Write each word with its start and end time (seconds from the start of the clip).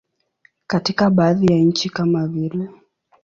Katika 0.67 1.09
baadhi 1.09 1.53
ya 1.53 1.57
nchi 1.59 1.89
kama 1.89 2.27
vile. 2.27 2.69